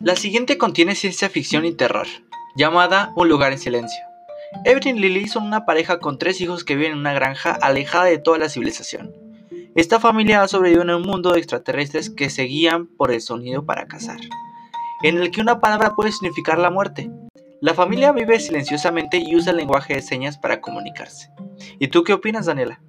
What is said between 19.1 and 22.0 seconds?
y usa el lenguaje de señas para comunicarse. ¿Y